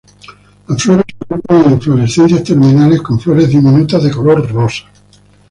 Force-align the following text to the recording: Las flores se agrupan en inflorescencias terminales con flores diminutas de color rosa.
Las 0.67 0.81
flores 0.81 1.05
se 1.05 1.13
agrupan 1.25 1.63
en 1.63 1.71
inflorescencias 1.73 2.43
terminales 2.43 3.03
con 3.03 3.19
flores 3.19 3.49
diminutas 3.49 4.01
de 4.01 4.09
color 4.09 4.51
rosa. 4.51 4.85